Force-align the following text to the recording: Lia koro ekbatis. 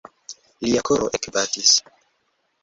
Lia 0.65 0.81
koro 0.89 1.05
ekbatis. 1.17 1.71